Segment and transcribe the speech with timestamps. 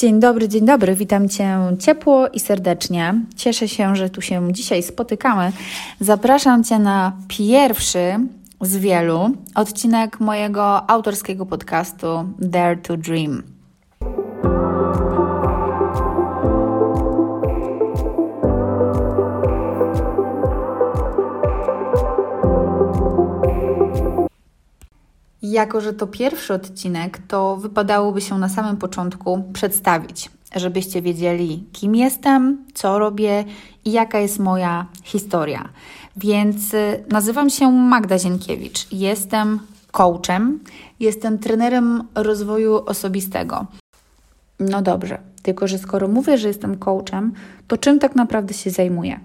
[0.00, 0.94] Dzień dobry, dzień dobry.
[0.94, 3.14] Witam Cię ciepło i serdecznie.
[3.36, 5.52] Cieszę się, że tu się dzisiaj spotykamy.
[6.00, 8.16] Zapraszam Cię na pierwszy
[8.60, 12.06] z wielu odcinek mojego autorskiego podcastu
[12.38, 13.42] Dare to Dream.
[25.50, 31.94] Jako, że to pierwszy odcinek, to wypadałoby się na samym początku przedstawić, żebyście wiedzieli, kim
[31.94, 33.44] jestem, co robię
[33.84, 35.68] i jaka jest moja historia.
[36.16, 38.92] Więc y, nazywam się Magda Zienkiewicz.
[38.92, 39.60] Jestem
[39.92, 40.60] coachem,
[41.00, 43.66] jestem trenerem rozwoju osobistego.
[44.60, 47.32] No dobrze, tylko że skoro mówię, że jestem coachem,
[47.68, 49.20] to czym tak naprawdę się zajmuję?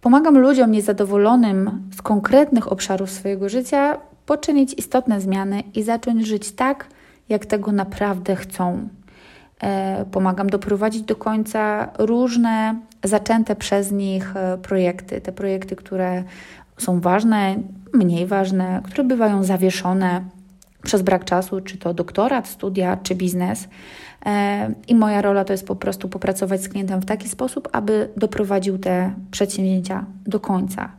[0.00, 3.96] Pomagam ludziom niezadowolonym z konkretnych obszarów swojego życia
[4.28, 6.86] poczynić istotne zmiany i zacząć żyć tak,
[7.28, 8.88] jak tego naprawdę chcą.
[9.60, 15.20] E, pomagam doprowadzić do końca różne zaczęte przez nich e, projekty.
[15.20, 16.24] Te projekty, które
[16.78, 17.56] są ważne,
[17.92, 20.24] mniej ważne, które bywają zawieszone
[20.82, 23.68] przez brak czasu, czy to doktorat, studia, czy biznes.
[24.26, 28.08] E, I moja rola to jest po prostu popracować z klientem w taki sposób, aby
[28.16, 30.98] doprowadził te przedsięwzięcia do końca.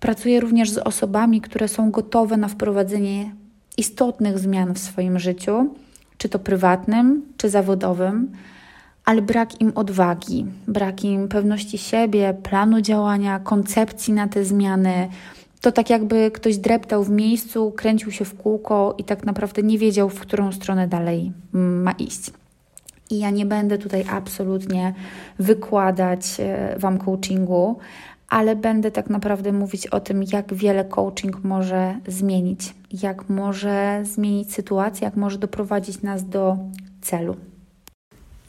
[0.00, 3.34] Pracuję również z osobami, które są gotowe na wprowadzenie
[3.76, 5.74] istotnych zmian w swoim życiu,
[6.18, 8.32] czy to prywatnym, czy zawodowym,
[9.04, 15.08] ale brak im odwagi, brak im pewności siebie, planu działania, koncepcji na te zmiany.
[15.60, 19.78] To tak jakby ktoś dreptał w miejscu, kręcił się w kółko i tak naprawdę nie
[19.78, 22.30] wiedział, w którą stronę dalej ma iść.
[23.10, 24.94] I ja nie będę tutaj absolutnie
[25.38, 27.78] wykładać e, Wam coachingu,
[28.30, 34.54] ale będę tak naprawdę mówić o tym, jak wiele coaching może zmienić, jak może zmienić
[34.54, 36.56] sytuację, jak może doprowadzić nas do
[37.00, 37.36] celu.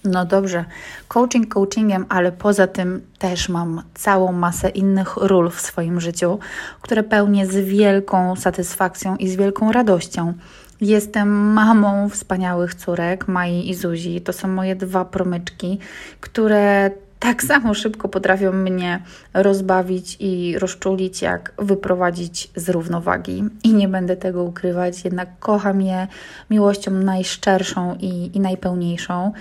[0.03, 0.65] No dobrze,
[1.07, 6.39] coaching coachingiem, ale poza tym też mam całą masę innych ról w swoim życiu,
[6.81, 10.33] które pełnię z wielką satysfakcją i z wielką radością.
[10.81, 14.21] Jestem mamą wspaniałych córek, Mai i Zuzi.
[14.21, 15.79] To są moje dwa promyczki,
[16.19, 16.91] które
[17.21, 18.99] tak samo szybko potrafią mnie
[19.33, 23.43] rozbawić i rozczulić, jak wyprowadzić z równowagi.
[23.63, 26.07] I nie będę tego ukrywać, jednak kocham je
[26.49, 29.31] miłością najszczerszą i, i najpełniejszą.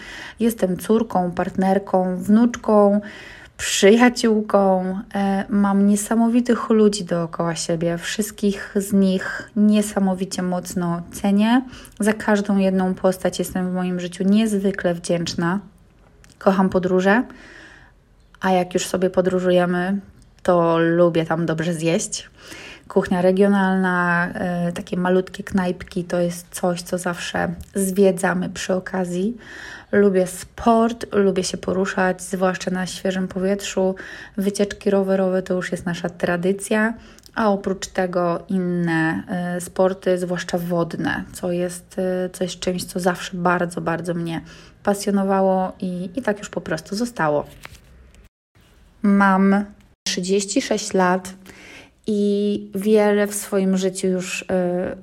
[0.41, 3.01] Jestem córką, partnerką, wnuczką
[3.57, 4.99] przyjaciółką.
[5.15, 7.99] E, mam niesamowitych ludzi dookoła siebie.
[7.99, 11.63] Wszystkich z nich niesamowicie mocno cenię.
[12.01, 15.61] Za każdą jedną postać jestem w moim życiu niezwykle wdzięczna.
[16.39, 17.23] Kocham podróże
[18.41, 20.01] a jak już sobie podróżujemy,
[20.43, 22.31] to lubię tam dobrze zjeść.
[22.89, 24.29] Kuchnia regionalna,
[24.69, 29.37] y, takie malutkie knajpki to jest coś, co zawsze zwiedzamy przy okazji.
[29.93, 33.95] Lubię sport, lubię się poruszać, zwłaszcza na świeżym powietrzu.
[34.37, 36.95] Wycieczki rowerowe to już jest nasza tradycja,
[37.35, 39.23] a oprócz tego inne
[39.57, 44.41] y, sporty, zwłaszcza wodne, co jest, y, co jest czymś, co zawsze bardzo, bardzo mnie
[44.83, 47.47] pasjonowało i, i tak już po prostu zostało.
[49.03, 49.67] Mam
[50.09, 51.35] 36 lat
[52.13, 54.47] i wiele w swoim życiu już y,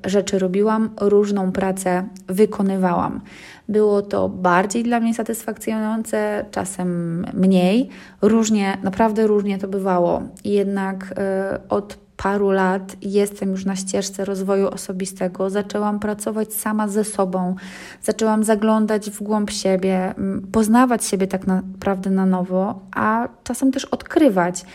[0.05, 3.21] rzeczy robiłam, różną pracę wykonywałam.
[3.69, 7.89] Było to bardziej dla mnie satysfakcjonujące, czasem mniej.
[8.21, 10.21] Różnie, naprawdę różnie to bywało.
[10.43, 15.49] Jednak y, od paru lat jestem już na ścieżce rozwoju osobistego.
[15.49, 17.55] Zaczęłam pracować sama ze sobą,
[18.01, 20.13] zaczęłam zaglądać w głąb siebie,
[20.51, 24.65] poznawać siebie tak naprawdę na nowo, a czasem też odkrywać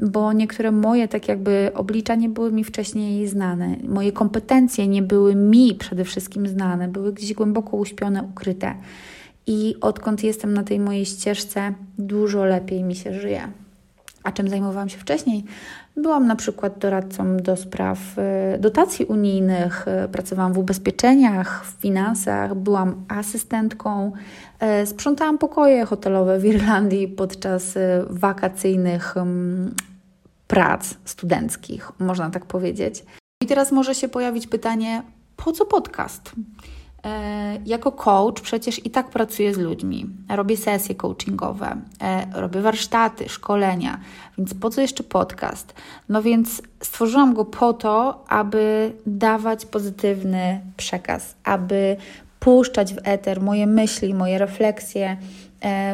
[0.00, 3.76] bo niektóre moje tak jakby oblicza nie były mi wcześniej znane.
[3.88, 8.74] Moje kompetencje nie były mi przede wszystkim znane, były gdzieś głęboko uśpione, ukryte.
[9.46, 13.48] I odkąd jestem na tej mojej ścieżce, dużo lepiej mi się żyje.
[14.24, 15.44] A czym zajmowałam się wcześniej?
[15.96, 17.98] Byłam na przykład doradcą do spraw
[18.54, 24.12] y, dotacji unijnych, y, pracowałam w ubezpieczeniach, w finansach, byłam asystentką,
[24.82, 27.78] y, sprzątałam pokoje hotelowe w Irlandii podczas
[28.10, 29.74] wakacyjnych mm,
[30.50, 33.04] prac studenckich, można tak powiedzieć.
[33.42, 35.02] I teraz może się pojawić pytanie,
[35.36, 36.32] po co podcast?
[37.04, 43.28] E, jako coach przecież i tak pracuję z ludźmi, robię sesje coachingowe, e, robię warsztaty,
[43.28, 44.00] szkolenia,
[44.38, 45.74] więc po co jeszcze podcast?
[46.08, 51.96] No więc stworzyłam go po to, aby dawać pozytywny przekaz, aby
[52.40, 55.16] puszczać w eter moje myśli, moje refleksje,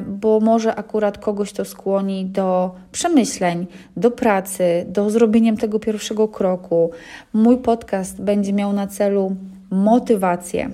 [0.06, 3.66] bo może akurat kogoś to skłoni do przemyśleń,
[3.96, 6.90] do pracy, do zrobienia tego pierwszego kroku.
[7.32, 9.36] Mój podcast będzie miał na celu
[9.70, 10.70] motywację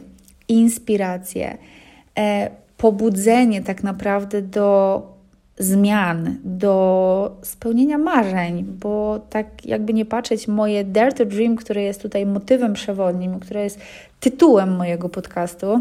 [0.49, 1.59] inspirację,
[2.19, 5.03] e, pobudzenie tak naprawdę do
[5.59, 12.03] zmian, do spełnienia marzeń, bo tak jakby nie patrzeć, moje Dare to Dream, które jest
[12.03, 13.81] tutaj motywem przewodnim, które jest
[14.21, 15.81] tytułem mojego podcastu,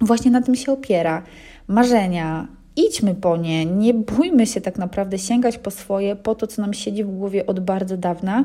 [0.00, 1.22] właśnie na tym się opiera.
[1.68, 6.62] Marzenia, idźmy po nie, nie bójmy się tak naprawdę sięgać po swoje, po to, co
[6.62, 8.44] nam siedzi w głowie od bardzo dawna,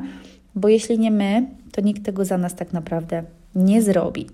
[0.54, 3.22] bo jeśli nie my, to nikt tego za nas tak naprawdę
[3.54, 4.26] nie zrobi.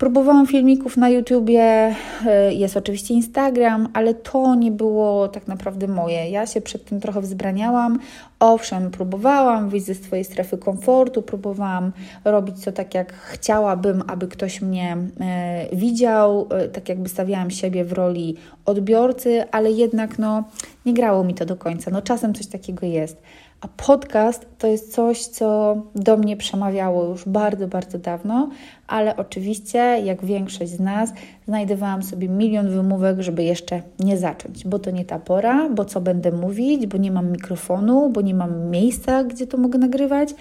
[0.00, 1.94] Próbowałam filmików na YouTubie,
[2.26, 6.30] e, jest oczywiście Instagram, ale to nie było tak naprawdę moje.
[6.30, 7.98] Ja się przed tym trochę wzbraniałam.
[8.38, 11.92] Owszem, próbowałam wyjść ze swojej strefy komfortu, próbowałam
[12.24, 17.84] robić co tak, jak chciałabym, aby ktoś mnie e, widział, e, tak jakby stawiałam siebie
[17.84, 18.36] w roli
[18.66, 20.44] odbiorcy, ale jednak no,
[20.86, 21.90] nie grało mi to do końca.
[21.90, 23.22] No, czasem coś takiego jest.
[23.60, 28.50] A podcast to jest coś, co do mnie przemawiało już bardzo, bardzo dawno,
[28.86, 31.12] ale oczywiście, jak większość z nas,
[31.48, 36.00] znajdowałam sobie milion wymówek, żeby jeszcze nie zacząć, bo to nie ta pora, bo co
[36.00, 40.34] będę mówić, bo nie mam mikrofonu, bo nie mam miejsca, gdzie to mogę nagrywać,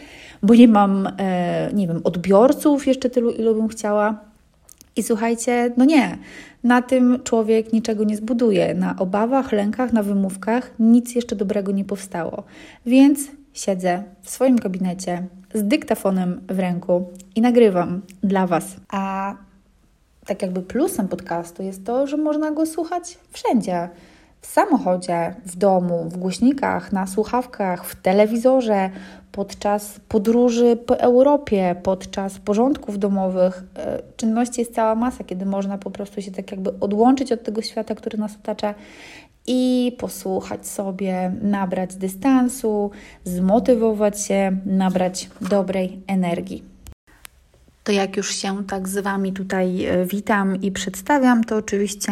[0.43, 4.28] bo nie mam, e, nie wiem, odbiorców jeszcze tylu, ilu bym chciała.
[4.99, 6.17] I słuchajcie, no nie,
[6.63, 8.73] na tym człowiek niczego nie zbuduje.
[8.73, 12.43] Na obawach, lękach, na wymówkach nic jeszcze dobrego nie powstało.
[12.85, 13.19] Więc
[13.53, 18.75] siedzę w swoim gabinecie z dyktafonem w ręku i nagrywam dla Was.
[18.89, 19.35] A
[20.25, 23.89] tak jakby plusem podcastu jest to, że można go słuchać wszędzie.
[24.41, 28.89] W samochodzie, w domu, w głośnikach, na słuchawkach, w telewizorze,
[29.31, 33.63] podczas podróży po Europie, podczas porządków domowych.
[33.75, 37.61] E, czynności jest cała masa, kiedy można po prostu się tak jakby odłączyć od tego
[37.61, 38.75] świata, który nas otacza
[39.47, 42.91] i posłuchać sobie, nabrać dystansu,
[43.23, 46.78] zmotywować się, nabrać dobrej energii.
[47.89, 52.11] To jak już się tak z Wami tutaj e, witam i przedstawiam, to oczywiście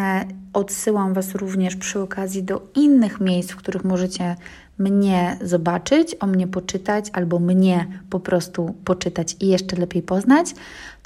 [0.54, 4.36] odsyłam Was również przy okazji do innych miejsc, w których możecie
[4.78, 10.48] mnie zobaczyć, o mnie poczytać albo mnie po prostu poczytać i jeszcze lepiej poznać.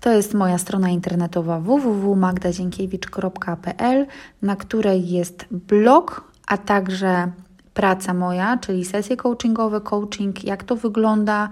[0.01, 4.05] To jest moja strona internetowa www.magdazienkiewicz.pl,
[4.41, 7.31] na której jest blog, a także
[7.73, 11.49] praca moja, czyli sesje coachingowe, coaching, jak to wygląda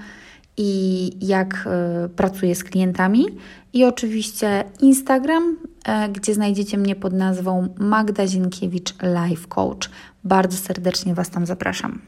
[0.62, 1.68] i jak
[2.06, 3.26] y, pracuję z klientami.
[3.74, 5.58] I oczywiście Instagram,
[6.08, 9.90] y, gdzie znajdziecie mnie pod nazwą Magda Zienkiewicz Life Coach.
[10.24, 12.02] Bardzo serdecznie Was tam zapraszam.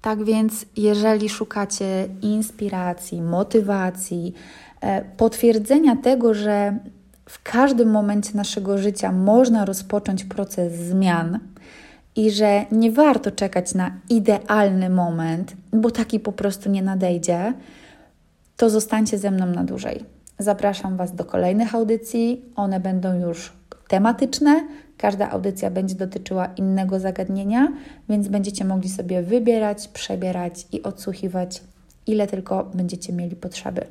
[0.00, 4.34] Tak więc, jeżeli szukacie inspiracji, motywacji,
[4.80, 6.78] e, potwierdzenia tego, że
[7.28, 11.38] w każdym momencie naszego życia można rozpocząć proces zmian
[12.16, 17.52] i że nie warto czekać na idealny moment, bo taki po prostu nie nadejdzie,
[18.56, 20.04] to zostańcie ze mną na dłużej.
[20.38, 22.44] Zapraszam Was do kolejnych audycji.
[22.56, 23.52] One będą już
[23.88, 24.68] tematyczne.
[24.96, 27.68] Każda audycja będzie dotyczyła innego zagadnienia,
[28.08, 31.62] więc będziecie mogli sobie wybierać, przebierać i odsłuchiwać,
[32.06, 33.86] ile tylko będziecie mieli potrzeby.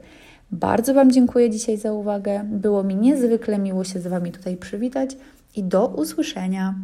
[0.52, 2.44] Bardzo Wam dziękuję dzisiaj za uwagę.
[2.44, 5.18] Było mi niezwykle miło się z Wami tutaj przywitać
[5.56, 6.76] i do usłyszenia.